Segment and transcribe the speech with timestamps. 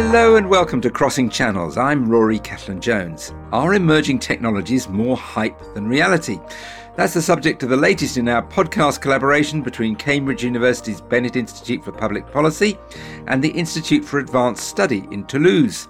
[0.00, 1.76] Hello and welcome to Crossing Channels.
[1.76, 3.34] I'm Rory Cellan Jones.
[3.50, 6.38] Are emerging technologies more hype than reality?
[6.94, 11.82] That's the subject of the latest in our podcast collaboration between Cambridge University's Bennett Institute
[11.82, 12.78] for Public Policy
[13.26, 15.88] and the Institute for Advanced Study in Toulouse.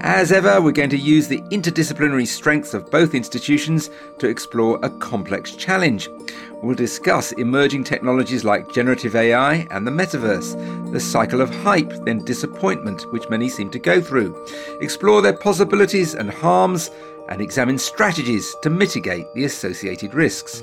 [0.00, 4.90] As ever, we're going to use the interdisciplinary strengths of both institutions to explore a
[4.90, 6.08] complex challenge.
[6.62, 12.24] We'll discuss emerging technologies like generative AI and the metaverse, the cycle of hype, then
[12.24, 14.46] disappointment, which many seem to go through,
[14.80, 16.90] explore their possibilities and harms,
[17.28, 20.62] and examine strategies to mitigate the associated risks.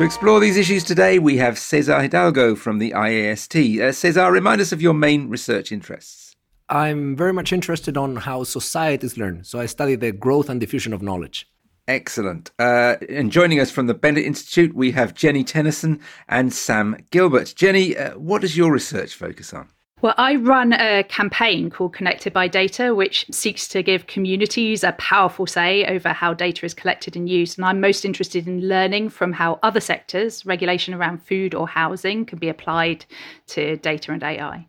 [0.00, 3.80] To explore these issues today, we have Cesar Hidalgo from the IAST.
[3.82, 6.34] Uh, Cesar, remind us of your main research interests.
[6.70, 10.94] I'm very much interested on how societies learn, so I study the growth and diffusion
[10.94, 11.50] of knowledge.
[11.86, 12.50] Excellent.
[12.58, 17.48] Uh, and joining us from the Bennett Institute, we have Jeni Tennison and Sam Gilbert.
[17.48, 19.68] Jeni, uh, what does your research focus on?
[20.02, 24.92] Well, I run a campaign called Connected by Data, which seeks to give communities a
[24.92, 27.58] powerful say over how data is collected and used.
[27.58, 32.24] And I'm most interested in learning from how other sectors, regulation around food or housing,
[32.24, 33.04] can be applied
[33.48, 34.66] to data and AI.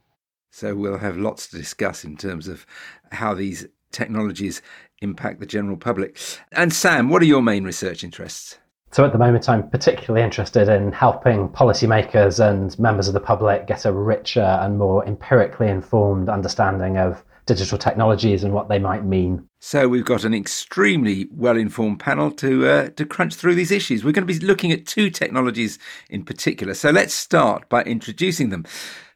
[0.50, 2.66] So we'll have lots to discuss in terms of
[3.14, 4.62] how these technologies
[5.02, 6.18] impact the general public.
[6.52, 8.58] And Sam, what are your main research interests?
[8.92, 13.66] So at the moment, I'm particularly interested in helping policymakers and members of the public
[13.66, 19.06] get a richer and more empirically informed understanding of digital technologies and what they might
[19.06, 19.48] mean.
[19.60, 24.04] So we've got an extremely well-informed panel to uh, to crunch through these issues.
[24.04, 26.74] We're going to be looking at two technologies in particular.
[26.74, 28.66] So let's start by introducing them.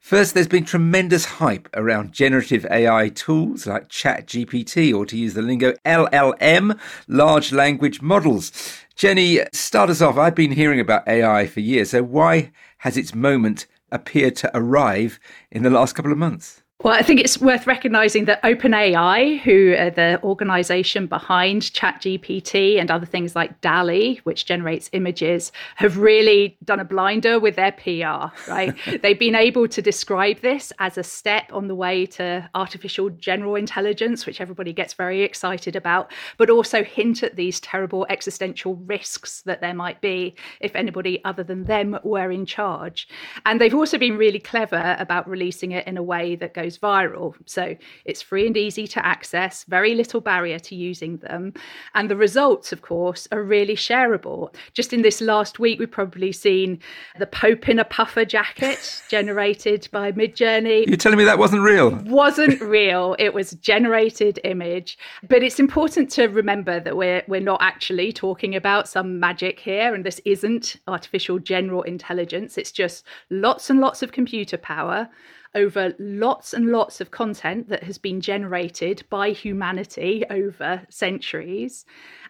[0.06, 5.42] First, there's been tremendous hype around generative AI tools like ChatGPT, or to use the
[5.42, 8.52] lingo, LLM, large language models.
[8.95, 10.16] Jeni, start us off.
[10.16, 11.89] I've been hearing about AI for years.
[11.89, 16.61] So why has its moment appeared to arrive in the last couple of months?
[16.83, 22.91] Well, I think it's worth recognizing that OpenAI, who are the organization behind ChatGPT and
[22.91, 28.52] other things like DALL-E, which generates images, have really done a blinder with their PR,
[28.52, 28.75] right?
[29.02, 33.55] They've been able to describe this as a step on the way to artificial general
[33.55, 39.41] intelligence, which everybody gets very excited about, but also hint at these terrible existential risks
[39.43, 43.08] that there might be if anybody other than them were in charge.
[43.45, 47.36] And they've also been really clever about releasing it in a way that goes viral.
[47.45, 51.53] So it's free and easy to access, very little barrier to using them.
[51.93, 54.53] And the results, of course, are really shareable.
[54.73, 56.80] Just in this last week, we've probably seen
[57.20, 60.87] the Pope in a puffer jacket generated by Midjourney.
[60.87, 61.92] You're telling me that wasn't real?
[62.05, 63.15] Wasn't real.
[63.20, 64.97] It was generated image.
[65.27, 69.93] But it's important to remember that we're we're not actually talking about some magic here,
[69.93, 72.58] and this isn't artificial general intelligence.
[72.58, 75.09] It's just lots and lots of computer power
[75.55, 81.86] over lots and lots of content that has been generated by humanity over centuries,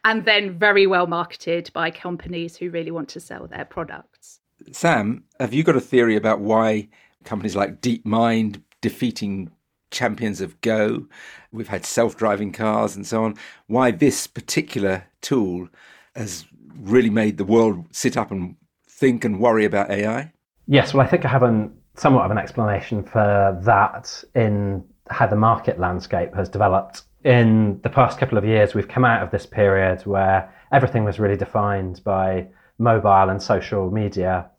[0.06, 4.40] and then very well marketed by companies who really want to sell their products.
[4.72, 6.88] Sam, have you got a theory about why
[7.24, 9.52] companies like DeepMind defeating
[9.92, 11.08] champions of Go,
[11.52, 13.36] we've had self driving cars and so on,
[13.68, 15.68] why this particular tool
[16.16, 16.46] has
[16.78, 18.56] really made the world sit up and
[18.88, 20.32] think and worry about AI?
[20.68, 25.28] Yes, well, I think I have an somewhat of an explanation for that in how
[25.28, 27.04] the market landscape has developed.
[27.24, 31.20] In the past couple of years, we've come out of this period where everything was
[31.20, 32.48] really defined by
[32.78, 34.50] mobile and social media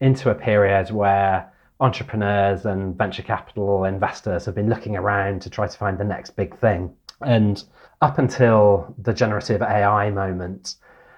[0.00, 5.66] into a period where entrepreneurs and venture capital investors have been looking around to try
[5.66, 6.94] to find the next big thing.
[7.20, 7.62] And
[8.00, 10.76] up until the generative AI moment,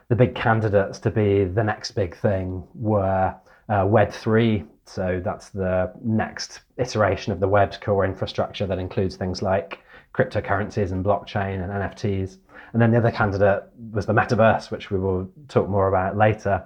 [0.09, 3.35] the big candidates to be the next big thing were
[3.69, 9.43] uh, Web3 so that's the next iteration of the web's core infrastructure that includes things
[9.43, 9.81] like
[10.15, 12.39] cryptocurrencies and blockchain and NFTs.
[12.73, 13.63] And then the other candidate
[13.93, 16.63] was the metaverse, which we will talk more about later.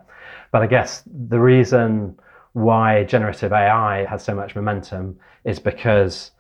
[0.51, 2.19] But I guess the reason
[2.53, 6.31] why generative AI has so much momentum is because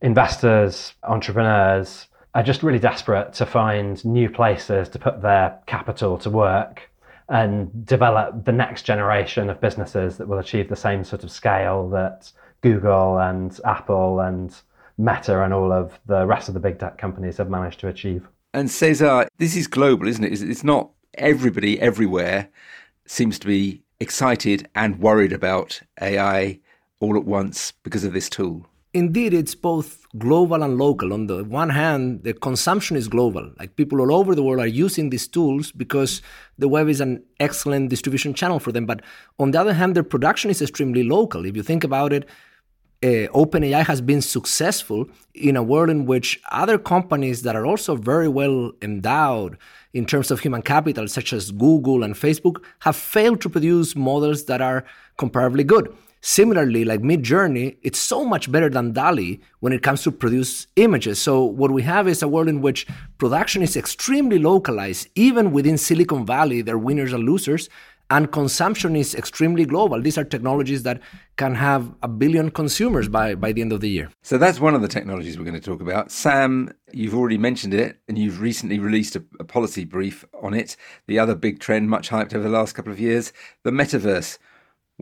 [0.00, 6.30] investors, entrepreneurs are just really desperate to find new places to put their capital to
[6.30, 6.90] work
[7.32, 11.88] and develop the next generation of businesses that will achieve the same sort of scale
[11.88, 12.30] that
[12.60, 14.54] Google and Apple and
[14.98, 18.28] Meta and all of the rest of the big tech companies have managed to achieve.
[18.52, 20.42] And Cesar, this is global, isn't it?
[20.42, 22.50] It's not everybody everywhere
[23.06, 26.60] seems to be excited and worried about AI
[27.00, 28.66] all at once because of this tool.
[28.92, 31.12] Indeed, it's both global and local.
[31.12, 33.50] On the one hand, the consumption is global.
[33.58, 36.20] Like people all over the world are using these tools because
[36.58, 38.86] the web is an excellent distribution channel for them.
[38.86, 39.02] But
[39.38, 41.46] on the other hand, their production is extremely local.
[41.46, 42.28] If you think about it,
[43.02, 47.96] uh, OpenAI has been successful in a world in which other companies that are also
[47.96, 49.58] very well endowed
[49.92, 54.44] in terms of human capital, such as Google and Facebook, have failed to produce models
[54.44, 54.84] that are
[55.18, 55.92] comparably good.
[56.24, 61.20] Similarly, like Midjourney, it's so much better than DALL-E when it comes to produce images.
[61.20, 62.86] So what we have is a world in which
[63.18, 65.08] production is extremely localized.
[65.16, 67.68] Even within Silicon Valley, there are winners and losers,
[68.08, 70.00] and consumption is extremely global.
[70.00, 71.00] These are technologies that
[71.38, 74.08] can have a billion consumers by, by the end of the year.
[74.22, 76.12] So that's one of the technologies we're going to talk about.
[76.12, 80.76] Sam, you've already mentioned it, and you've recently released a, a policy brief on it.
[81.08, 83.32] The other big trend, much hyped over the last couple of years,
[83.64, 84.38] the metaverse.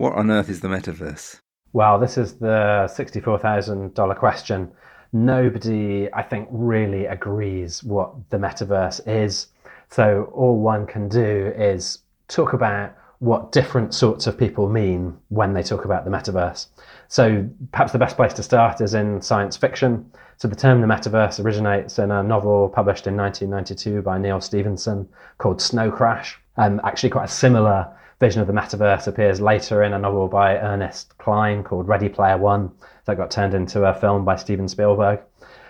[0.00, 1.40] What on earth is the metaverse?
[1.74, 4.72] Well, this is the $64,000 question.
[5.12, 9.48] Nobody, I think, really agrees what the metaverse is.
[9.90, 11.98] So all one can do is
[12.28, 16.68] talk about what different sorts of people mean when they talk about the metaverse.
[17.08, 20.10] So perhaps the best place to start is in science fiction.
[20.38, 25.06] So the term the metaverse originates in a novel published in 1992 by Neal Stephenson
[25.36, 26.40] called Snow Crash.
[26.56, 30.56] Um, actually, quite a similar vision of the metaverse appears later in a novel by
[30.58, 32.70] Ernest Cline called Ready Player One
[33.06, 35.20] that got turned into a film by Steven Spielberg.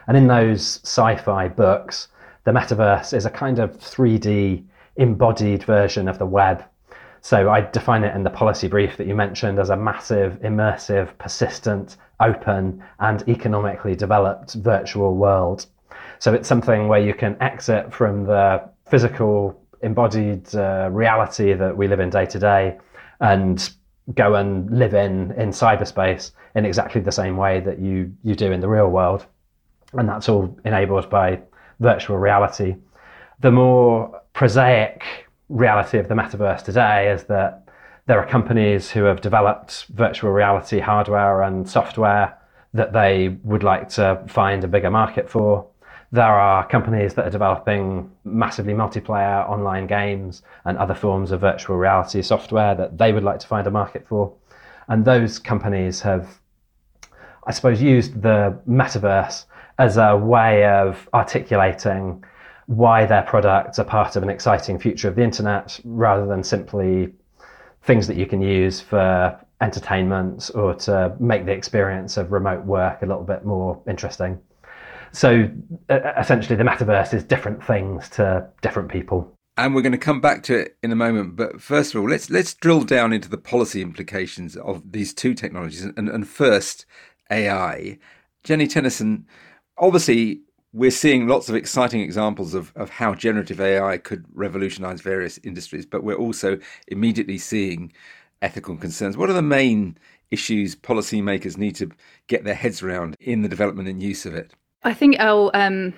[0.08, 2.08] And in those sci-fi books,
[2.44, 4.64] the metaverse is a kind of 3D
[4.97, 6.64] embodied version of the web.
[7.20, 11.17] So I define it in the policy brief that you mentioned as a massive, immersive,
[11.19, 15.67] persistent, open, and economically developed virtual world.
[16.19, 21.88] So it's something where you can exit from the physical embodied uh, reality that we
[21.88, 22.78] live in day to day
[23.20, 23.70] and
[24.14, 28.50] go and live in in cyberspace in exactly the same way that you you do
[28.52, 29.26] in the real world.
[29.92, 31.40] And that's all enabled by
[31.80, 32.76] virtual reality.
[33.40, 35.02] The more prosaic
[35.48, 37.68] reality of the metaverse today is that
[38.06, 42.36] there are companies who have developed virtual reality hardware and software
[42.74, 45.66] that they would like to find a bigger market for
[46.12, 51.76] there are companies that are developing massively multiplayer online games and other forms of virtual
[51.76, 54.32] reality software that they would like to find a market for.
[54.88, 56.40] And those companies have,
[57.46, 59.44] I suppose, used the metaverse
[59.78, 62.24] as a way of articulating
[62.66, 67.12] why their products are part of an exciting future of the internet rather than simply
[67.82, 73.02] things that you can use for entertainment or to make the experience of remote work
[73.02, 74.40] a little bit more interesting.
[75.12, 75.50] So
[75.88, 79.32] uh, essentially, the metaverse is different things to different people.
[79.56, 81.36] And we're going to come back to it in a moment.
[81.36, 85.34] But first of all, let's let's drill down into the policy implications of these two
[85.34, 85.82] technologies.
[85.84, 86.86] And, and first,
[87.30, 87.98] AI.
[88.44, 89.24] Jeni Tennison,
[89.78, 90.40] obviously,
[90.72, 95.84] we're seeing lots of exciting examples of, of how generative AI could revolutionize various industries,
[95.84, 96.58] but we're also
[96.88, 97.92] immediately seeing
[98.40, 99.16] ethical concerns.
[99.16, 99.98] What are the main
[100.30, 101.90] issues policymakers need to
[102.28, 104.52] get their heads around in the development and use of it?
[104.82, 105.94] I think I'll um,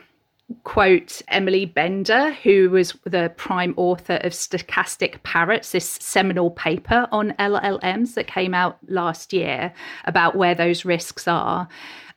[0.64, 7.32] quote Emily Bender, who was the prime author of Stochastic Parrots, this seminal paper on
[7.38, 9.72] LLMs that came out last year
[10.04, 11.68] about where those risks are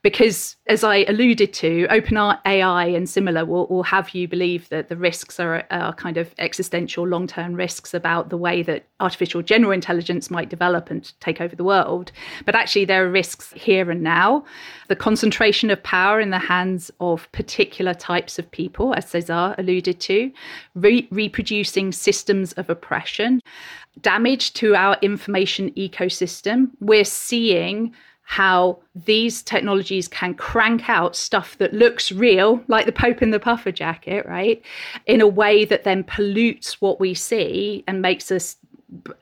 [0.05, 4.95] because as I alluded to, OpenAI and similar will, will have you believe that the
[4.95, 9.71] risks are, are kind of existential long term risks about the way that artificial general
[9.71, 12.11] intelligence might develop and take over the world.
[12.45, 14.45] But actually, there are risks here and now.
[14.89, 19.99] The concentration of power in the hands of particular types of people, as Cesar alluded
[20.01, 20.31] to,
[20.75, 23.41] re- reproducing systems of oppression,
[24.01, 26.69] damage to our information ecosystem.
[26.79, 33.21] We're seeing how these technologies can crank out stuff that looks real, like the Pope
[33.21, 34.61] in the puffer jacket, right,
[35.05, 38.57] in a way that then pollutes what we see and makes us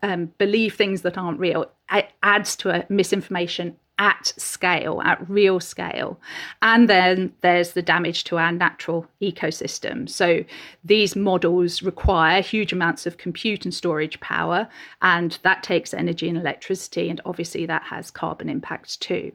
[0.01, 1.69] um, believe things that aren't real.
[1.91, 6.19] It adds to a misinformation at scale, at real scale.
[6.62, 10.09] And then there's the damage to our natural ecosystem.
[10.09, 10.43] So
[10.83, 14.67] these models require huge amounts of compute and storage power,
[15.01, 17.09] and that takes energy and electricity.
[17.09, 19.31] And obviously, that has carbon impacts too.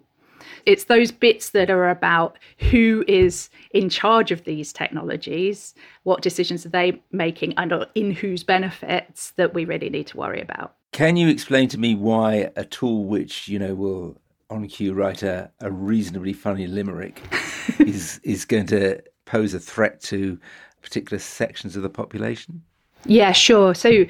[0.67, 2.39] It's those bits that are about
[2.71, 5.75] who is in charge of these technologies,
[6.05, 10.41] what decisions are they making, and in whose benefits that we really need to worry
[10.41, 10.75] about.
[10.93, 14.17] Can you explain to me why a tool which, you know, will
[14.51, 17.23] on cue write a, a reasonably funny limerick
[17.79, 20.39] is is going to pose a threat to
[20.83, 22.63] particular sections of the population?
[23.05, 23.75] Yeah, sure.
[23.75, 24.05] So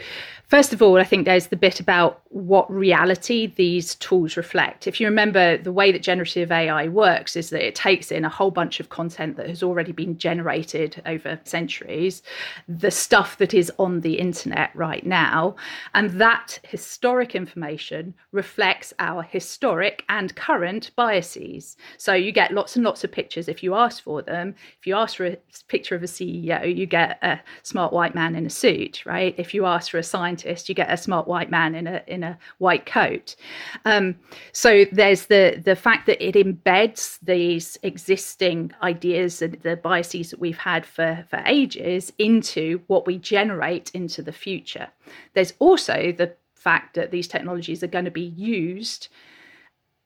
[0.48, 4.86] First of all, I think there's the bit about what reality these tools reflect.
[4.86, 8.30] If you remember, the way that generative AI works is that it takes in a
[8.30, 12.22] whole bunch of content that has already been generated over centuries,
[12.66, 15.54] the stuff that is on the internet right now,
[15.92, 21.76] and that historic information reflects our historic and current biases.
[21.98, 24.54] So you get lots and lots of pictures if you ask for them.
[24.80, 25.36] If you ask for a
[25.68, 29.34] picture of a CEO, you get a smart white man in a suit, right?
[29.36, 32.02] If you ask for a scientist, scientist, you get a smart white man in a
[32.06, 33.36] in a white coat.
[33.84, 34.16] Um,
[34.52, 40.40] so there's the the fact that it embeds these existing ideas and the biases that
[40.40, 44.88] we've had for for ages into what we generate into the future.
[45.34, 49.08] There's also the fact that these technologies are going to be used,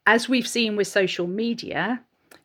[0.06, 2.02] as we've seen with social media,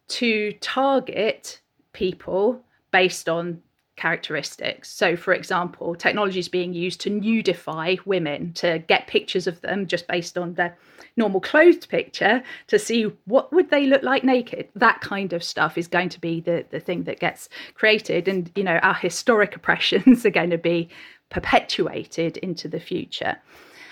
[0.08, 1.62] to target
[1.94, 3.62] people based on
[3.98, 4.90] characteristics.
[4.90, 9.88] So, for example, technology is being used to nudify women, to get pictures of them
[9.88, 10.78] just based on their
[11.18, 14.70] normal clothed picture to see what would they look like naked.
[14.76, 18.28] That kind of stuff is going to be the, the thing that gets created.
[18.28, 20.90] And, you know, our historic oppressions are going to be
[21.30, 23.36] perpetuated into the future.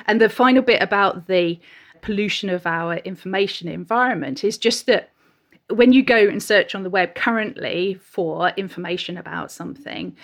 [0.05, 1.59] And the final bit about the
[2.01, 5.09] pollution of our information environment is just that
[5.69, 10.15] when you go and search on the web currently for information about something,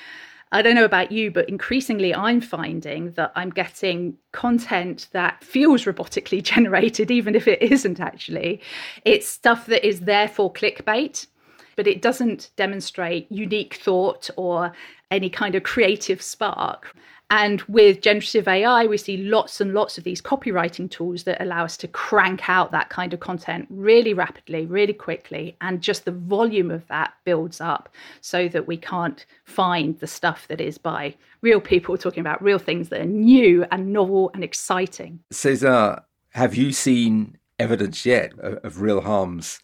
[0.54, 5.86] I don't know about you, but increasingly I'm finding that I'm getting content that feels
[5.86, 8.62] robotically generated, even if it isn't actually.
[9.06, 11.28] It's stuff that is there for clickbait,
[11.76, 14.74] but it doesn't demonstrate unique thought or
[15.10, 16.96] any kind of creative spark.
[17.32, 21.64] And with generative AI, we see lots and lots of these copywriting tools that allow
[21.64, 25.56] us to crank out that kind of content really rapidly, really quickly.
[25.62, 27.88] And just the volume of that builds up
[28.20, 32.60] so that we can't find the stuff that is by real people talking about real
[32.60, 35.22] things that are new and novel and exciting.
[35.32, 39.62] Cesar, have you seen evidence yet of, real harms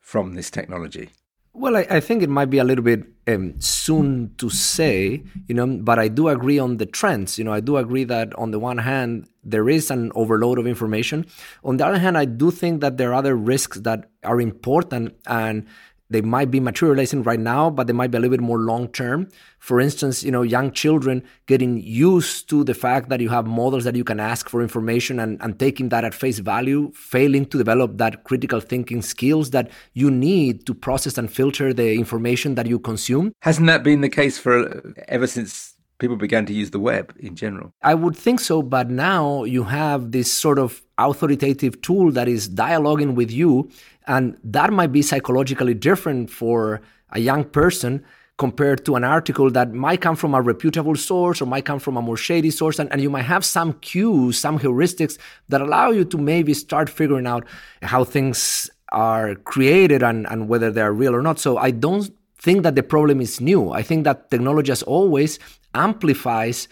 [0.00, 1.10] from this technology?
[1.58, 5.56] Well, I, I, think it might be a little bit um, soon to say, you
[5.56, 7.36] know, but I do agree on the trends.
[7.36, 10.68] You know, I do agree that on the one hand, there is an overload of
[10.68, 11.26] information.
[11.64, 15.16] On the other hand, I do think that there are other risks that are important
[15.26, 15.66] and
[16.10, 18.88] they might be materializing right now, but they might be a little bit more long
[18.88, 19.28] term.
[19.58, 23.84] For instance, you know, young children getting used to the fact that you have models
[23.84, 27.58] that you can ask for information and, and taking that at face value, failing to
[27.58, 32.66] develop that critical thinking skills that you need to process and filter the information that
[32.66, 33.32] you consume.
[33.40, 37.34] Hasn't that been the case for ever since people began to use the web in
[37.34, 37.72] general?
[37.82, 42.48] I would think so, but now you have this sort of authoritative tool that is
[42.48, 43.70] dialoguing with you
[44.08, 46.80] and that might be psychologically different for
[47.12, 48.04] a young person
[48.38, 51.96] compared to an article that might come from a reputable source or might come from
[51.96, 52.78] a more shady source.
[52.78, 56.88] And, and you might have some cues, some heuristics that allow you to maybe start
[56.88, 57.44] figuring out
[57.82, 61.38] how things are created and, and whether they're real or not.
[61.40, 63.72] So I don't think that the problem is new.
[63.72, 65.40] I think that technology, as always,
[65.74, 66.68] amplifies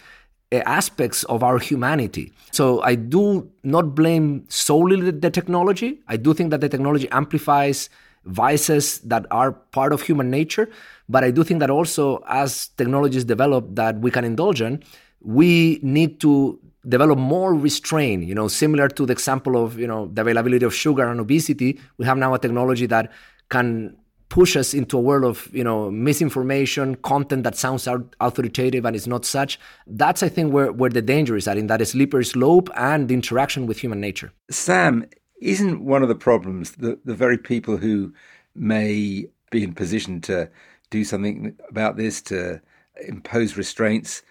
[0.56, 2.32] Uh, aspects of our humanity.
[2.52, 6.00] So I do not blame solely the technology.
[6.08, 7.90] I do think that the technology amplifies
[8.24, 10.68] vices that are part of human nature,
[11.08, 14.82] but I do think that also as technologies develop that we can indulge in,
[15.20, 16.58] we need to
[16.88, 20.72] develop more restraint you know similar to the example of you know the availability of
[20.72, 23.10] sugar and obesity we have now a technology that
[23.48, 23.96] can
[24.28, 27.88] push us into a world of you know misinformation content that sounds
[28.20, 31.66] authoritative and is not such that's i think where, where the danger is at in
[31.66, 34.32] that slippery slope and the interaction with human nature.
[34.50, 35.06] Sam
[35.40, 38.12] isn't one of the problems the, the very people who
[38.54, 40.50] may be in position to
[40.90, 42.60] do something about this to
[43.06, 44.22] impose restraints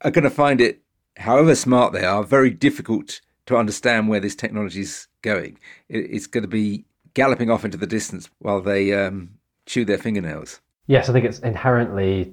[0.00, 0.80] are going to find it
[1.18, 5.58] however smart they are very difficult to understand where this technology is going.
[5.88, 6.84] It's going to be
[7.18, 9.28] galloping off into the distance while they um,
[9.66, 10.60] chew their fingernails.
[10.86, 12.32] Yes, I think it's inherently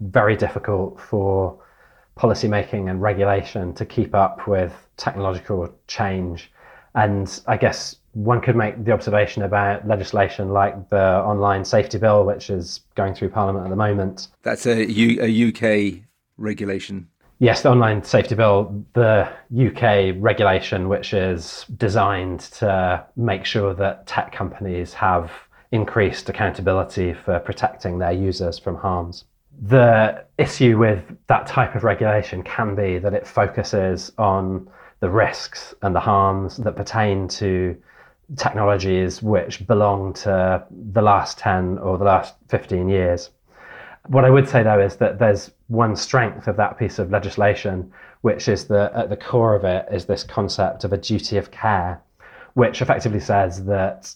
[0.00, 1.58] very difficult for
[2.18, 6.52] policymaking and regulation to keep up with technological change.
[6.94, 12.26] And I guess one could make the observation about legislation like the online safety bill,
[12.26, 14.28] which is going through Parliament at the moment.
[14.42, 16.02] That's a, U- a UK
[16.36, 17.08] regulation.
[17.38, 24.06] Yes, the online safety bill, the UK regulation, which is designed to make sure that
[24.06, 25.30] tech companies have
[25.70, 29.24] increased accountability for protecting their users from harms.
[29.60, 35.74] The issue with that type of regulation can be that it focuses on the risks
[35.82, 37.76] and the harms that pertain to
[38.36, 43.28] technologies which belong to the last 10 or the last 15 years.
[44.06, 47.92] What I would say though is that there's one strength of that piece of legislation,
[48.20, 51.50] which is that at the core of it is this concept of a duty of
[51.50, 52.00] care,
[52.54, 54.14] which effectively says that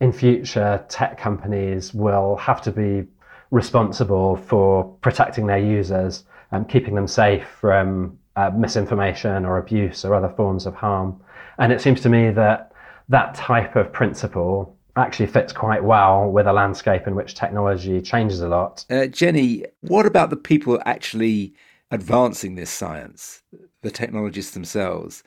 [0.00, 3.06] in future tech companies will have to be
[3.50, 10.14] responsible for protecting their users and keeping them safe from uh, misinformation or abuse or
[10.14, 11.20] other forms of harm.
[11.58, 12.72] And it seems to me that
[13.08, 18.40] that type of principle actually fits quite well with a landscape in which technology changes
[18.40, 18.84] a lot.
[18.90, 21.54] Uh, Jeni, what about the people actually
[21.90, 23.42] advancing this science,
[23.82, 25.22] the technologists themselves?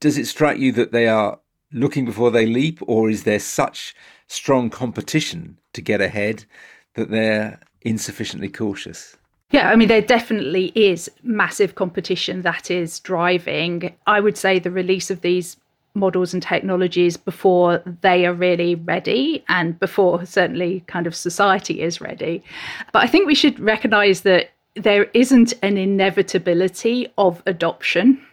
[0.00, 1.38] Does it strike you that they are
[1.72, 3.94] looking before they leap, or is there such
[4.26, 6.44] strong competition to get ahead
[6.94, 9.16] that they're insufficiently cautious?
[9.50, 14.70] Yeah, I mean, there definitely is massive competition that is driving, I would say, the
[14.70, 15.56] release of these
[15.94, 22.00] models and technologies before they are really ready and before certainly kind of society is
[22.00, 22.42] ready.
[22.92, 28.24] But I think we should recognize that there isn't an inevitability of adoption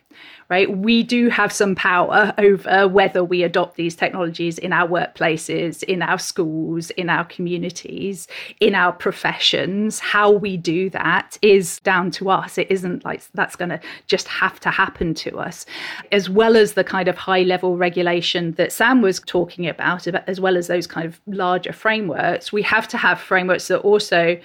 [0.50, 0.76] right?
[0.76, 6.02] We do have some power over whether we adopt these technologies in our workplaces, in
[6.02, 8.28] our schools, in our communities,
[8.60, 10.00] in our professions.
[10.00, 12.58] How we do that is down to us.
[12.58, 15.68] It isn't like that's going to just have to happen to us,
[16.12, 20.42] as well as the kind of high level regulation that Sam was talking about, as
[20.42, 22.52] well as those kind of larger frameworks.
[22.52, 24.40] We have to have frameworks that also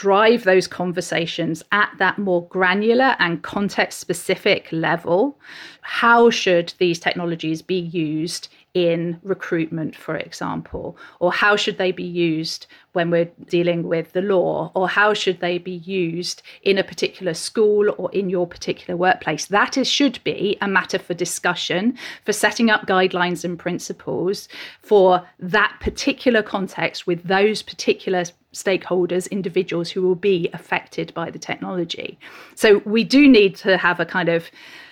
[0.00, 5.38] drive those conversations at that more granular and context specific level.
[5.82, 10.96] How should these technologies be used in recruitment, for example?
[11.18, 14.70] Or how should they be used when we're dealing with the law?
[14.74, 19.46] Or how should they be used in a particular school or in your particular workplace?
[19.46, 24.48] That is, should be a matter for discussion, for setting up guidelines and principles
[24.82, 31.38] for that particular context with those particular stakeholders, individuals who will be affected by the
[31.38, 32.18] technology.
[32.54, 34.50] So we do need to have a kind of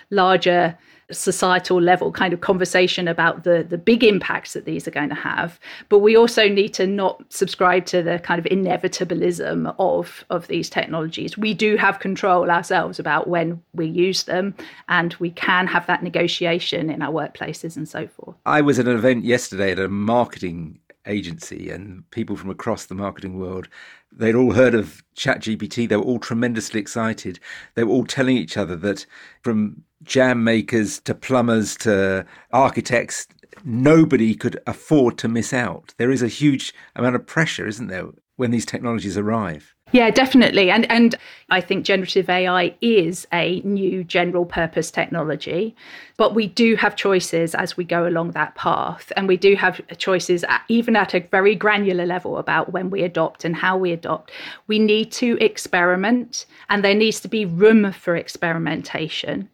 [0.09, 0.77] larger
[1.11, 5.15] societal level kind of conversation about the the big impacts that these are going to
[5.15, 10.47] have but we also need to not subscribe to the kind of inevitabilism of of
[10.47, 14.53] these technologies we do have control ourselves about when we use them
[14.87, 18.87] and we can have that negotiation in our workplaces and so forth i was at
[18.87, 23.67] an event yesterday at a marketing agency and people from across the marketing world.
[24.11, 25.89] They'd all heard of ChatGPT.
[25.89, 27.39] They were all tremendously excited.
[27.75, 29.05] They were all telling each other that
[29.41, 33.27] from jam makers to plumbers to architects,
[33.63, 35.93] nobody could afford to miss out.
[35.97, 39.75] There is a huge amount of pressure, isn't there, when these technologies arrive?
[39.91, 40.69] Yeah, definitely.
[40.69, 41.15] And and
[41.49, 45.75] I think generative AI is a new general purpose technology,
[46.15, 49.81] but we do have choices as we go along that path and we do have
[49.97, 53.91] choices at, even at a very granular level about when we adopt and how we
[53.91, 54.31] adopt.
[54.67, 59.49] We need to experiment and there needs to be room for experimentation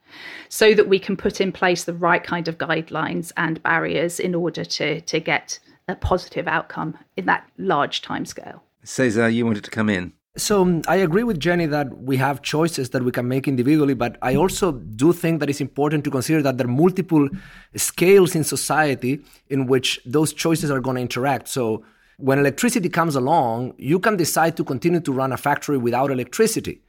[0.50, 4.36] so that we can put in place the right kind of guidelines and barriers in
[4.36, 8.60] order to to get a positive outcome in that large timescale.
[8.84, 10.14] Cesar, you wanted to come in.
[10.38, 13.94] So um, I agree with Jeni that we have choices that we can make individually,
[13.94, 17.30] but I also do think that it's important to consider that there are multiple
[17.76, 21.48] scales in society in which those choices are going to interact.
[21.48, 21.86] So
[22.18, 26.82] when electricity comes along, you can decide to continue to run a factory without electricity.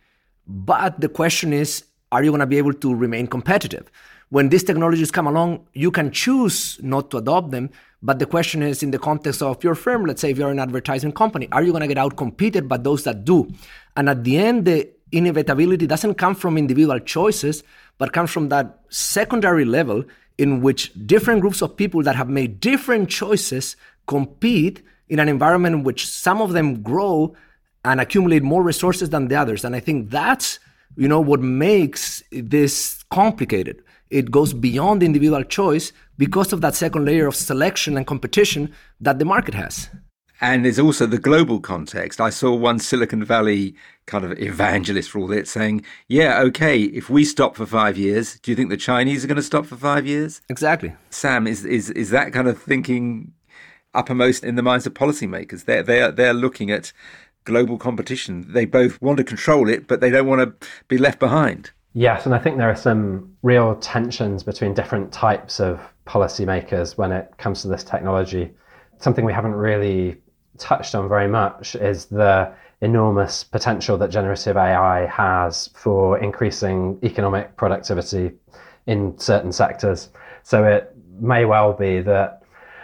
[0.48, 3.90] But the question is, are you going to be able to remain competitive?
[4.28, 7.70] When these technologies come along, you can choose not to adopt them,
[8.02, 10.58] but the question is, in the context of your firm, let's say if you're an
[10.58, 13.48] advertising company, are you going to get out competed by those that do?
[13.96, 17.62] And at the end, the inevitability doesn't come from individual choices,
[17.98, 20.04] but comes from that secondary level
[20.38, 25.76] in which different groups of people that have made different choices compete in an environment
[25.76, 27.34] in which some of them grow
[27.84, 29.64] and accumulate more resources than the others.
[29.64, 30.58] And I think that's
[30.96, 37.04] you know what makes this complicated it goes beyond individual choice because of that second
[37.04, 39.88] layer of selection and competition that the market has.
[40.40, 42.20] And there's also the global context.
[42.20, 47.08] I saw one Silicon Valley kind of evangelist for all that saying, yeah, okay, if
[47.08, 49.76] we stop for five years, do you think the Chinese are going to stop for
[49.76, 50.42] five years?
[50.50, 50.94] Exactly.
[51.08, 53.32] Sam, is, is, is that kind of thinking
[53.94, 55.64] uppermost in the minds of policymakers?
[55.64, 56.92] They're, they're, they're looking at
[57.44, 58.44] global competition.
[58.46, 61.70] They both want to control it, but they don't want to be left behind.
[61.98, 67.10] Yes, and I think there are some real tensions between different types of policymakers when
[67.10, 68.52] it comes to this technology.
[68.98, 70.18] Something we haven't really
[70.58, 77.56] touched on very much is the enormous potential that generative AI has for increasing economic
[77.56, 78.32] productivity
[78.86, 80.10] in certain sectors.
[80.42, 82.42] So it may well be that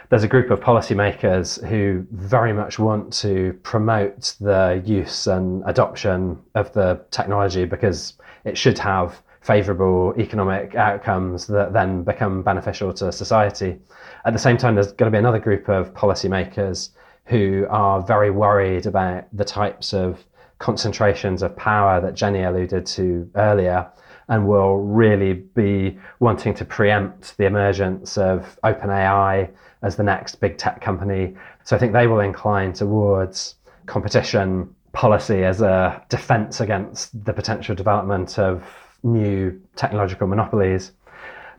[0.09, 6.41] there's a group of policymakers who very much want to promote the use and adoption
[6.55, 8.13] of the technology because
[8.45, 13.77] it should have favorable economic outcomes that then become beneficial to society.
[14.25, 16.89] At the same time, there's going to be another group of policymakers
[17.25, 20.23] who are very worried about the types of
[20.59, 23.89] concentrations of power that Jeni alluded to earlier
[24.29, 29.49] and will really be wanting to preempt the emergence of OpenAI
[29.81, 31.35] as the next big tech company.
[31.65, 37.75] So I think they will incline towards competition policy as a defense against the potential
[37.75, 38.63] development of
[39.03, 40.91] new technological monopolies.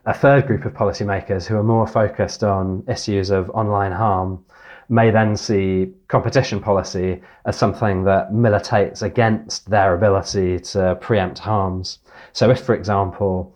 [0.05, 4.43] A third group of policymakers who are more focused on issues of online harm
[4.87, 11.99] may then see competition policy as something that militates against their ability to preempt harms.
[12.33, 13.55] So, if, for example,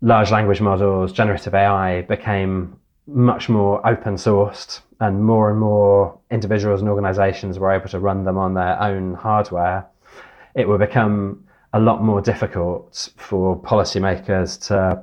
[0.00, 6.80] large language models, generative AI became much more open sourced and more and more individuals
[6.80, 9.86] and organizations were able to run them on their own hardware,
[10.54, 15.02] it would become a lot more difficult for policymakers to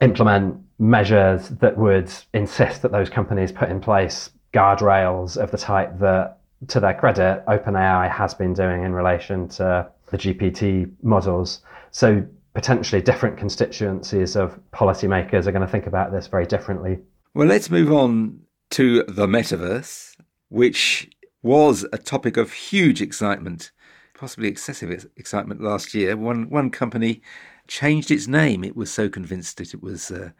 [0.00, 5.98] implement measures that would insist that those companies put in place guardrails of the type
[5.98, 6.38] that,
[6.68, 11.60] to their credit, OpenAI has been doing in relation to the GPT models.
[11.90, 16.98] So potentially different constituencies of policymakers are going to think about this very differently.
[17.34, 20.16] Well, let's move on to the metaverse,
[20.48, 21.10] which
[21.42, 23.70] was a topic of huge excitement,
[24.14, 26.16] possibly excessive excitement last year.
[26.16, 27.20] One one company
[27.66, 30.30] changed its name; it was so convinced that it was uh,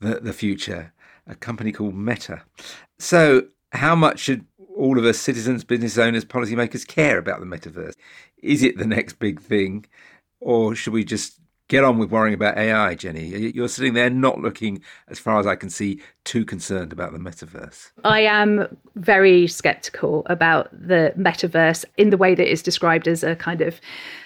[0.00, 0.92] the the future.
[1.26, 2.42] A company called Meta.
[3.00, 7.94] So, how much should all of us, citizens, business owners, policymakers, care about the metaverse?
[8.38, 9.86] Is it the next big thing,
[10.38, 13.54] or should we just get on with worrying about AI, Jeni.
[13.54, 17.18] You're sitting there not looking, as far as I can see, too concerned about the
[17.18, 17.90] metaverse.
[18.04, 23.34] I am very skeptical about the metaverse in the way that it's described as a
[23.36, 23.80] kind of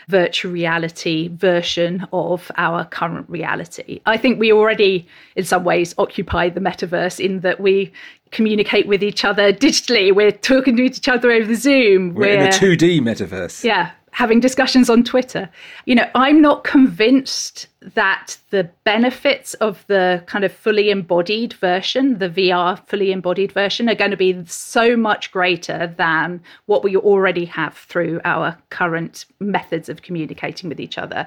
[0.08, 4.00] virtual reality version of our current reality.
[4.06, 7.92] I think we already, in some ways, occupy the metaverse in that we
[8.32, 10.14] communicate with each other digitally.
[10.14, 12.14] We're talking to each other over the Zoom.
[12.14, 13.64] We're, We're in a 2D metaverse.
[13.64, 15.48] Yeah having discussions on Twitter.
[15.84, 22.18] You know, I'm not convinced that the benefits of the kind of fully embodied version,
[22.18, 26.96] the VR fully embodied version, are going to be so much greater than what we
[26.96, 31.26] already have through our current methods of communicating with each other.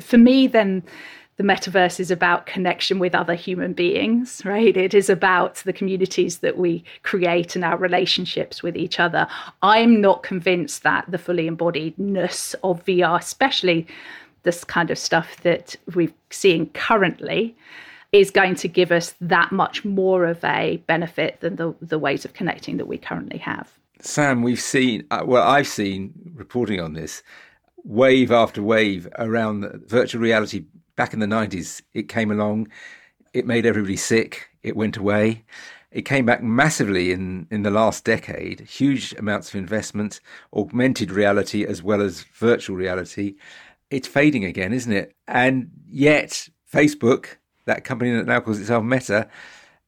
[0.00, 0.82] For me, then,
[1.40, 4.76] the metaverse is about connection with other human beings, right?
[4.76, 9.26] It is about the communities that we create and our relationships with each other.
[9.62, 13.86] I'm not convinced that the fully embodiedness of VR, especially
[14.42, 17.56] this kind of stuff that we're seeing currently,
[18.12, 22.26] is going to give us that much more of a benefit than the, the ways
[22.26, 23.72] of connecting that we currently have.
[24.02, 27.22] Sam, we've seen, uh, well, I've seen reporting on this
[27.82, 30.66] wave after wave around virtual reality
[31.00, 32.68] back in the 90s, it came along,
[33.32, 35.44] it made everybody sick, it went away.
[35.90, 40.20] It came back massively in, in the last decade, huge amounts of investment,
[40.52, 43.36] augmented reality as well as virtual reality.
[43.88, 45.14] It's fading again, isn't it?
[45.26, 49.26] And yet, Facebook, that company that now calls itself Meta,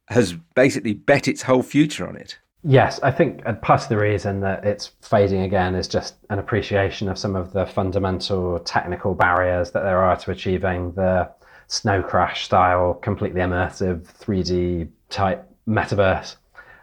[0.09, 2.38] has basically bet its whole future on it.
[2.64, 7.09] Yes, I think part of the reason that it's fading again is just an appreciation
[7.09, 11.29] of some of the fundamental technical barriers that there are to achieving the
[11.66, 16.37] snow crash style, completely immersive 3D type metaverse.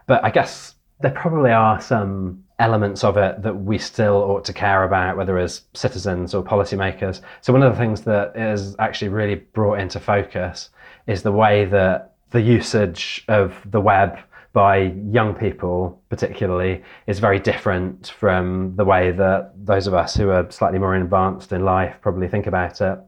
[0.06, 4.54] But I guess there probably are some elements of it that we still ought to
[4.54, 7.22] care about, whether as citizens or policymakers.
[7.40, 10.72] So, one of the things that is actually really brought into focus
[11.08, 14.20] is the way that the usage of the web
[14.52, 20.30] by young people, particularly, is very different from the way that those of us who
[20.30, 23.00] are slightly more advanced in life probably think about it.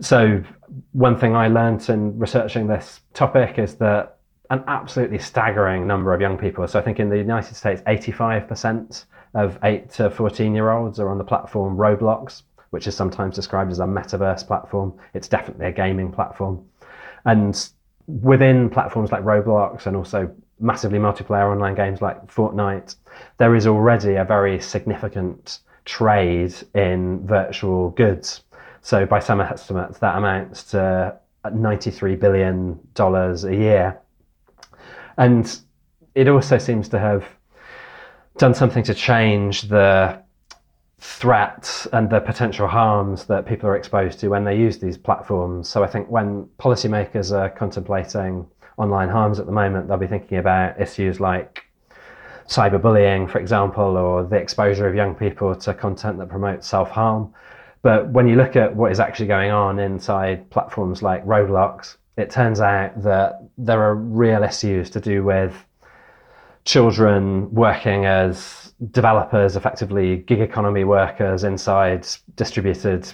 [0.00, 0.42] So,
[0.92, 4.18] one thing I learned in researching this topic is that
[4.50, 9.04] an absolutely staggering number of young people, so I think in the United States, 85%
[9.34, 13.70] of 8 to 14 year olds are on the platform Roblox, which is sometimes described
[13.70, 14.94] as a metaverse platform.
[15.14, 16.64] It's definitely a gaming platform.
[17.24, 17.70] And
[18.06, 22.96] within platforms like Roblox and also massively multiplayer online games like Fortnite,
[23.38, 28.42] there is already a very significant trade in virtual goods.
[28.82, 34.00] So, by some estimates, that amounts to $93 billion a year.
[35.16, 35.58] And
[36.14, 37.24] it also seems to have
[38.38, 40.22] done something to change the
[41.00, 45.68] threats and the potential harms that people are exposed to when they use these platforms.
[45.68, 48.46] So I think when policymakers are contemplating
[48.78, 51.64] online harms at the moment, they'll be thinking about issues like
[52.46, 57.32] cyberbullying, for example, or the exposure of young people to content that promotes self harm.
[57.82, 62.30] But when you look at what is actually going on inside platforms like Roblox, it
[62.30, 65.54] turns out that there are real issues to do with
[66.64, 73.12] children working as developers, effectively gig economy workers inside distributed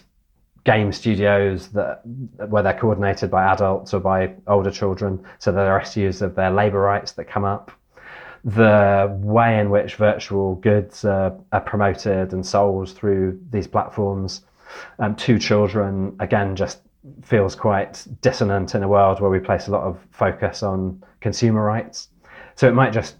[0.64, 2.00] game studios that
[2.48, 5.22] where they're coordinated by adults or by older children.
[5.38, 7.70] So there are issues of their labour rights that come up.
[8.44, 14.42] The way in which virtual goods are, are promoted and sold through these platforms
[14.98, 16.80] um, to children, again, just
[17.22, 21.62] feels quite dissonant in a world where we place a lot of focus on consumer
[21.62, 22.08] rights.
[22.54, 23.16] So it might just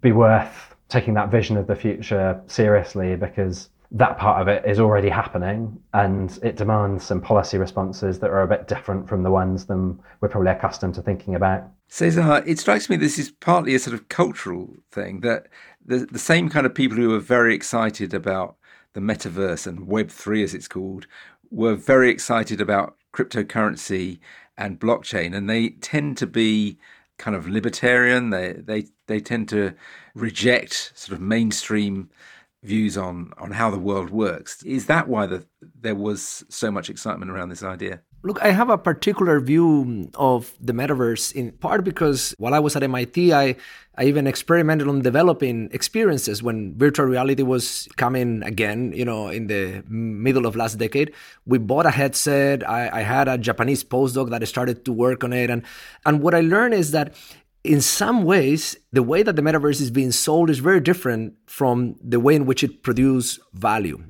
[0.00, 4.78] be worth taking that vision of the future seriously because that part of it is
[4.78, 9.30] already happening and it demands some policy responses that are a bit different from the
[9.30, 11.64] ones than we're probably accustomed to thinking about.
[11.88, 15.46] Cesar, it strikes me this is partly a sort of cultural thing that
[15.84, 18.56] the, the same kind of people who are very excited about
[18.92, 21.06] the metaverse and Web3 as it's called
[21.50, 24.18] were very excited about cryptocurrency
[24.58, 26.78] and blockchain and they tend to be
[27.16, 29.74] kind of libertarian they they they tend to
[30.14, 32.08] reject sort of mainstream
[32.62, 34.62] views on on how the world works.
[34.64, 35.46] Is that why the,
[35.80, 38.00] there was so much excitement around this idea?
[38.24, 42.74] Look, I have a particular view of the metaverse in part because while I was
[42.74, 43.54] at MIT, I,
[43.96, 49.46] I even experimented on developing experiences when virtual reality was coming again, you know, in
[49.46, 51.14] the middle of last decade.
[51.46, 52.68] We bought a headset.
[52.68, 55.48] I, I had a Japanese postdoc that started to work on it.
[55.48, 55.62] And,
[56.04, 57.14] and what I learned is that
[57.68, 61.96] in some ways, the way that the metaverse is being sold is very different from
[62.02, 64.02] the way in which it produces value.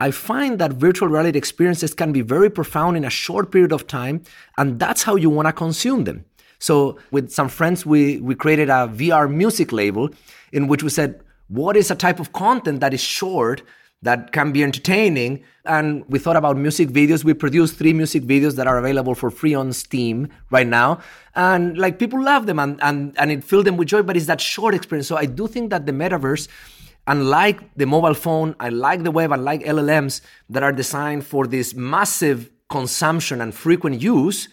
[0.00, 3.86] I find that virtual reality experiences can be very profound in a short period of
[3.86, 4.24] time,
[4.58, 6.24] and that's how you want to consume them.
[6.58, 10.10] So, with some friends, we, we created a VR music label
[10.52, 13.62] in which we said, What is a type of content that is short
[14.02, 15.42] that can be entertaining.
[15.64, 17.24] And we thought about music videos.
[17.24, 21.00] We produced three music videos that are available for free on Steam right now.
[21.34, 24.26] And like people love them and, and, and it filled them with joy, but it's
[24.26, 25.08] that short experience.
[25.08, 26.48] So I do think that the metaverse,
[27.06, 31.46] unlike the mobile phone, I like the web, I like LLMs that are designed for
[31.46, 34.48] this massive consumption and frequent use,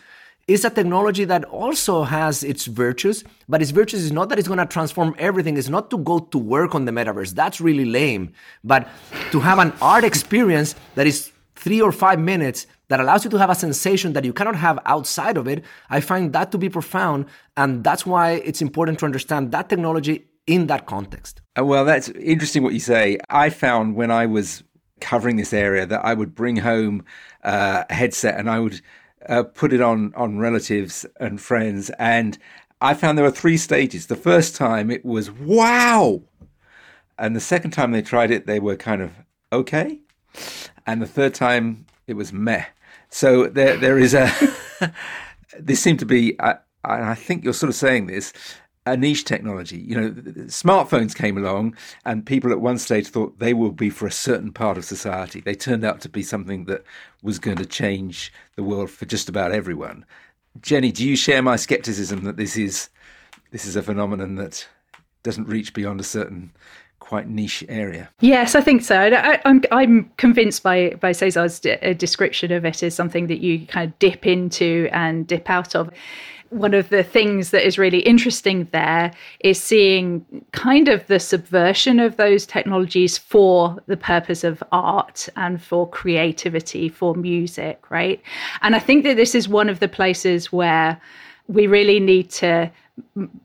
[0.48, 4.48] is a technology that also has its virtues, but its virtues is not that it's
[4.48, 5.58] going to transform everything.
[5.58, 7.34] It's not to go to work on the metaverse.
[7.34, 8.34] That's really lame.
[8.64, 8.88] But
[9.32, 13.38] to have an art experience that is three or five minutes that allows you to
[13.38, 16.70] have a sensation that you cannot have outside of it, I find that to be
[16.70, 17.26] profound.
[17.56, 21.42] And that's why it's important to understand that technology in that context.
[21.58, 23.18] Uh, well, that's interesting what you say.
[23.30, 24.64] I found when I was
[25.00, 27.06] covering this area that I would bring home
[27.44, 28.82] uh, a headset and I would
[29.28, 32.38] uh, put it on on relatives and friends, and
[32.82, 34.08] I found there were three stages.
[34.08, 36.22] The first time it was wow,
[37.18, 39.12] and the second time they tried it, they were kind of
[39.52, 40.00] okay,
[40.86, 42.66] and the third time it was meh.
[43.10, 44.32] So there there is a
[45.60, 46.40] this seemed to be.
[46.40, 46.56] I,
[46.86, 48.34] I think you're sort of saying this
[48.86, 49.78] a niche technology.
[49.78, 50.10] You know,
[50.48, 54.52] smartphones came along, and people at one stage thought they will be for a certain
[54.52, 55.40] part of society.
[55.42, 56.84] They turned out to be something that
[57.22, 60.06] was going to change the world for just about everyone.
[60.60, 62.90] Jeni, do you share my skepticism that this is
[63.52, 64.68] this is a phenomenon that
[65.24, 66.52] doesn't reach beyond a certain
[67.04, 68.10] quite niche area.
[68.22, 68.98] Yes, I think so.
[68.98, 73.40] I, am I'm, I'm convinced by by Cesar's uh, description of it as something that
[73.40, 75.90] you kind of dip into and dip out of
[76.54, 82.00] one of the things that is really interesting there is seeing kind of the subversion
[82.00, 88.22] of those technologies for the purpose of art and for creativity, for music, right?
[88.62, 91.00] And I think that this is one of the places where
[91.48, 92.72] we really need to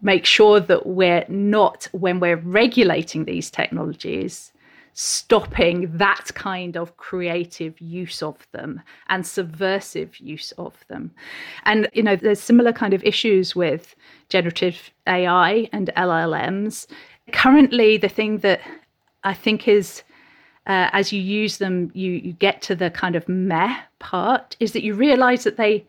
[0.03, 4.53] make sure that we're not, when we're regulating these technologies,
[5.01, 11.13] stopping that kind of creative use of them and subversive use of them.
[11.67, 13.95] And, you know, there's similar kind of issues with
[14.29, 16.89] generative AI and LLMs.
[17.31, 18.61] Currently, the thing that
[19.23, 20.03] I think is
[20.67, 24.73] uh, as you use them, you, you get to the kind of meh part, is
[24.73, 25.87] that you realize that they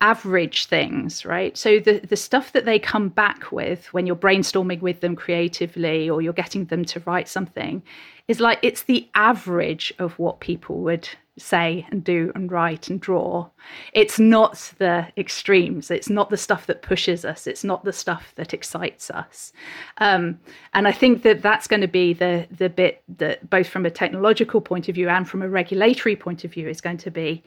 [0.00, 1.56] average things, right?
[1.56, 6.08] So the, the stuff that they come back with when you're brainstorming with them creatively
[6.08, 7.82] or you're getting them to write something
[8.28, 11.08] is like it's the average of what people would
[11.38, 13.48] say and do and write and draw.
[13.92, 15.90] It's not the extremes.
[15.90, 17.46] It's not the stuff that pushes us.
[17.46, 19.52] It's not the stuff that excites us.
[19.98, 20.38] Um,
[20.74, 23.90] and I think that that's going to be the the bit that both from a
[23.90, 27.42] technological point of view and from a regulatory point of view is going to be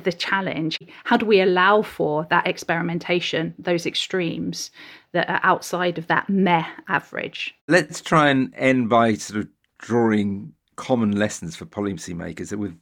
[0.00, 0.78] the challenge.
[1.04, 4.70] How do we allow for that experimentation, those extremes
[5.12, 7.54] that are outside of that meh average?
[7.68, 12.78] Let's try and end by sort of drawing common lessons for policymakers that with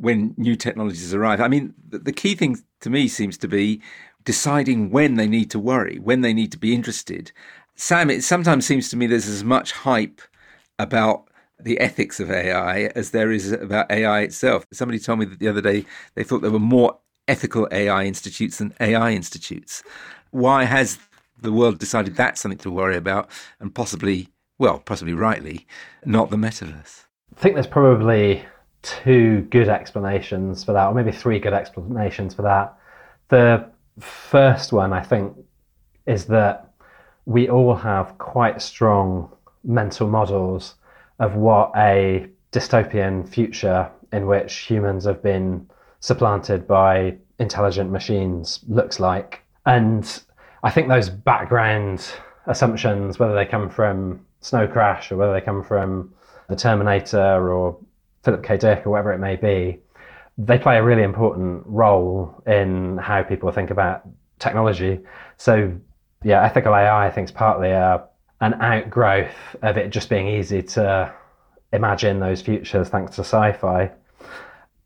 [0.00, 1.40] when new technologies arrive.
[1.40, 3.80] I mean, the, the key thing to me seems to be
[4.24, 7.30] deciding when they need to worry, when they need to be interested.
[7.76, 10.20] Sam, it sometimes seems to me there's as much hype
[10.78, 11.28] about
[11.60, 14.66] the ethics of AI as there is about AI itself.
[14.72, 18.58] Somebody told me that the other day they thought there were more ethical AI institutes
[18.58, 19.82] than AI institutes.
[20.30, 20.98] Why has
[21.40, 25.66] the world decided that's something to worry about and possibly, well, possibly rightly,
[26.04, 27.04] not the metaverse?
[27.36, 28.44] I think there's probably
[28.82, 32.76] two good explanations for that, or maybe three good explanations for that.
[33.28, 33.66] The
[33.98, 35.36] first one, I think,
[36.06, 36.70] is that
[37.24, 39.30] we all have quite strong
[39.64, 40.74] mental models
[41.18, 45.68] of what a dystopian future in which humans have been
[46.00, 49.42] supplanted by intelligent machines looks like.
[49.66, 50.22] And
[50.62, 52.06] I think those background
[52.46, 56.12] assumptions, whether they come from Snow Crash or whether they come from
[56.48, 57.78] The Terminator or
[58.22, 58.56] Philip K.
[58.56, 59.78] Dick or whatever it may be,
[60.36, 64.02] they play a really important role in how people think about
[64.38, 65.00] technology.
[65.36, 65.72] So,
[66.22, 68.04] yeah, ethical AI, I think, is partly a,
[68.44, 71.12] an outgrowth of it just being easy to
[71.72, 73.90] imagine those futures thanks to sci fi.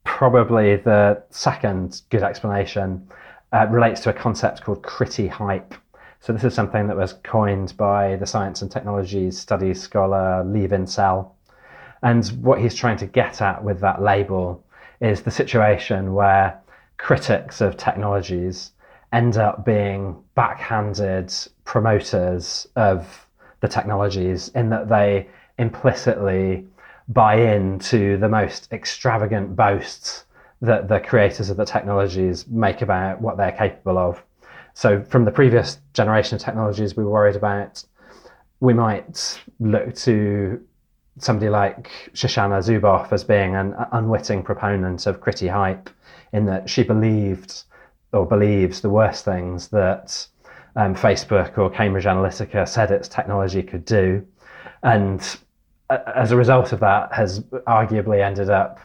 [0.05, 3.09] Probably the second good explanation
[3.53, 5.75] uh, relates to a concept called criti-hype.
[6.21, 10.67] So, this is something that was coined by the science and technologies studies scholar Lee
[10.69, 11.31] Vinsel.
[12.03, 14.65] And what he's trying to get at with that label
[15.01, 16.61] is the situation where
[16.97, 18.73] critics of technologies
[19.13, 21.33] end up being backhanded
[21.65, 23.28] promoters of
[23.61, 26.67] the technologies in that they implicitly
[27.09, 30.25] buy into the most extravagant boasts
[30.61, 34.23] that the creators of the technologies make about what they're capable of.
[34.75, 37.85] So, from the previous generation of technologies we were worried about,
[38.61, 40.65] we might look to
[41.19, 45.91] somebody like Shoshana Zuboff as being an unwitting proponent of criti-hype,
[46.33, 47.65] in that she believed
[48.13, 50.27] or believes the worst things that
[50.77, 54.27] um, Facebook or Cambridge Analytica said its technology could do,
[54.83, 55.39] and
[55.91, 58.79] as a result of that, has arguably ended up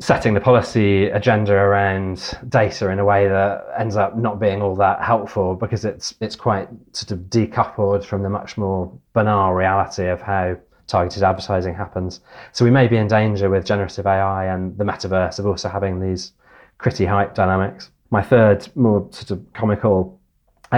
[0.00, 4.74] setting the policy agenda around data in a way that ends up not being all
[4.74, 10.06] that helpful because it's it's quite sort of decoupled from the much more banal reality
[10.06, 12.20] of how targeted advertising happens.
[12.52, 16.00] So we may be in danger with generative AI and the metaverse of also having
[16.00, 16.32] these
[16.78, 17.90] criti-hype dynamics.
[18.10, 20.19] My third, more sort of comical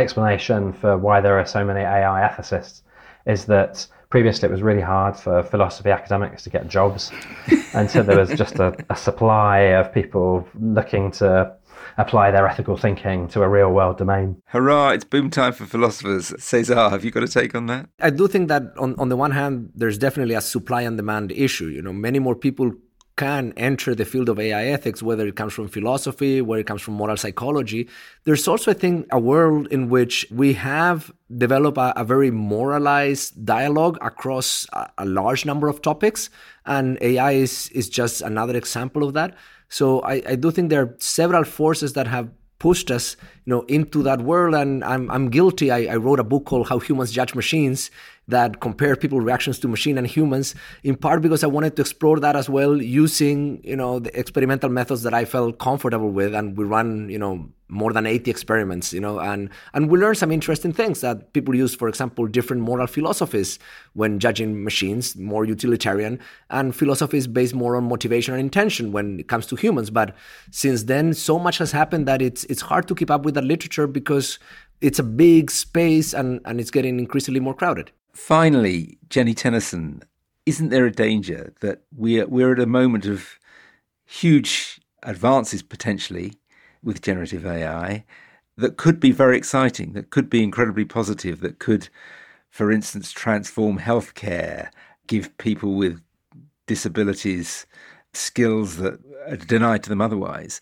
[0.00, 2.82] explanation for why there are so many AI ethicists
[3.26, 7.10] is that previously it was really hard for philosophy academics to get jobs.
[7.74, 11.54] and so there was just a, a supply of people looking to
[11.98, 14.40] apply their ethical thinking to a real world domain.
[14.46, 16.32] Hurrah, it's boom time for philosophers.
[16.42, 17.88] Cesar, have you got a take on that?
[18.00, 21.32] I do think that on, on the one hand, there's definitely a supply and demand
[21.32, 21.66] issue.
[21.66, 22.72] You know, many more people
[23.16, 26.82] can enter the field of AI ethics, whether it comes from philosophy, whether it comes
[26.82, 27.88] from moral psychology.
[28.24, 33.44] There's also, I think, a world in which we have developed a, a very moralized
[33.44, 36.30] dialogue across a, a, large number of topics,
[36.64, 39.36] and AI is, is just another example of that.
[39.68, 42.30] So I, I do think there are several forces that have
[42.62, 44.54] pushed us, you know, into that world.
[44.54, 45.70] And I'm I'm guilty.
[45.72, 47.90] I, I wrote a book called How Humans Judge Machines,
[48.32, 52.18] that compared people reactions to machine and humans in part because i wanted to explore
[52.18, 56.34] that as well using you know the experimental methods that i felt comfortable with.
[56.34, 60.18] And we run you know more than 80 experiments you know and and we learned
[60.18, 63.58] some interesting things that people use for example different moral philosophies
[63.94, 66.18] when judging machines more utilitarian
[66.50, 69.88] and philosophies based more on motivation and intention when it comes to humans.
[69.88, 70.14] But
[70.50, 73.44] since then so much has happened that it's it's hard to keep up with that
[73.44, 74.38] literature because
[74.82, 80.02] it's a big space and, and it's getting increasingly more crowded Finally, Jeni Tennison,
[80.44, 83.38] isn't there a danger that we're, we're at a moment of
[84.04, 86.34] huge advances potentially
[86.82, 88.04] with generative AI
[88.56, 91.88] that could be very exciting, that could be incredibly positive, that could,
[92.50, 94.68] for instance, transform healthcare,
[95.06, 96.00] give people with
[96.66, 97.66] disabilities
[98.12, 100.60] skills that are denied to them otherwise,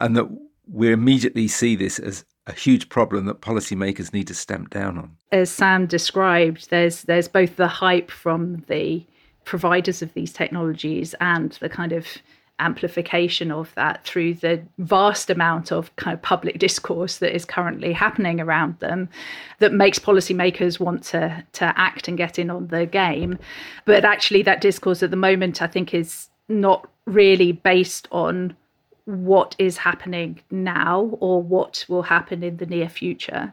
[0.00, 0.28] and that
[0.70, 5.16] we immediately see this as a huge problem that policymakers need to stamp down on.
[5.30, 9.04] As Sam described, there's there's both the hype from the
[9.44, 12.06] providers of these technologies and the kind of
[12.60, 17.92] amplification of that through the vast amount of kind of public discourse that is currently
[17.92, 19.08] happening around them
[19.58, 23.38] that makes policymakers want to to act and get in on the game
[23.86, 28.54] but actually that discourse at the moment i think is not really based on
[29.04, 33.52] what is happening now or what will happen in the near future.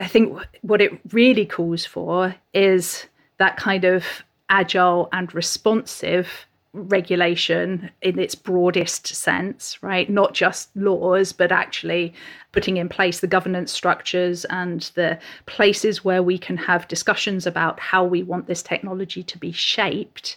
[0.00, 3.06] I think what it really calls for is
[3.38, 4.04] that kind of
[4.48, 6.46] agile and responsive
[6.76, 10.10] regulation in its broadest sense, right?
[10.10, 12.12] Not just laws, but actually
[12.52, 17.80] putting in place the governance structures and the places where we can have discussions about
[17.80, 20.36] how we want this technology to be shaped.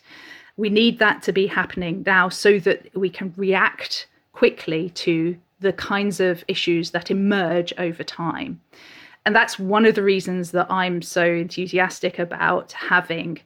[0.56, 4.08] We need that to be happening now so that we can react
[4.40, 8.62] quickly to the kinds of issues that emerge over time.
[9.26, 13.40] And that's one of the reasons that I'm so enthusiastic about having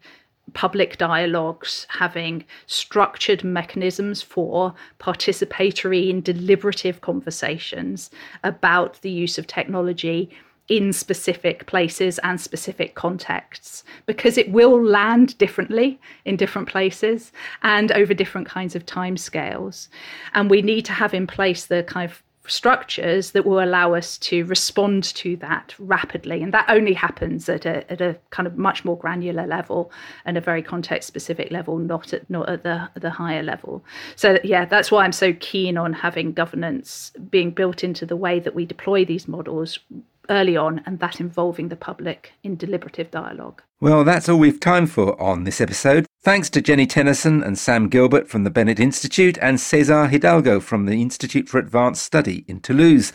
[0.54, 8.12] public dialogues, having structured mechanisms for participatory and deliberative conversations
[8.44, 10.30] about the use of technology
[10.70, 17.32] in specific places and specific contexts because it will land differently in different places
[17.64, 19.90] and over different kinds of timescales
[20.34, 24.18] and we need to have in place the kind of structures that will allow us
[24.18, 26.44] to respond to that rapidly.
[26.44, 29.92] And that only happens at a, at a kind of much more granular level
[30.26, 33.84] and a very context specific level, not at, not at the, the higher level.
[34.16, 38.40] So, yeah, that's why I'm so keen on having governance being built into the way
[38.40, 39.80] that we deploy these models
[40.30, 43.62] early on and that involving the public in deliberative dialogue.
[43.80, 46.06] Well, that's all we've time for on this episode.
[46.22, 50.86] Thanks to Jeni Tennison and Sam Gilbert from the Bennett Institute and Cesar Hidalgo from
[50.86, 53.12] the Institute for Advanced Study in Toulouse.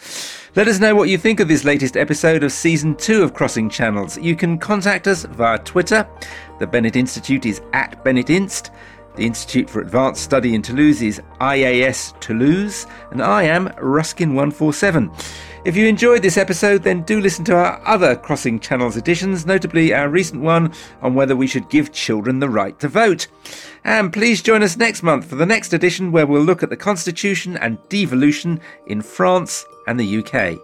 [0.54, 3.70] Let us know what you think of this latest episode of Season 2 of Crossing
[3.70, 4.18] Channels.
[4.18, 6.06] You can contact us via Twitter.
[6.59, 8.70] The Bennett Institute is at Bennett Inst.
[9.16, 15.57] The Institute for Advanced Study in Toulouse is IAS Toulouse, and I am Ruskin147.
[15.68, 19.92] If you enjoyed this episode, then do listen to our other Crossing Channels editions, notably
[19.92, 23.26] our recent one on whether we should give children the right to vote.
[23.84, 26.76] And please join us next month for the next edition where we'll look at the
[26.78, 30.58] Constitution and devolution in France and the UK.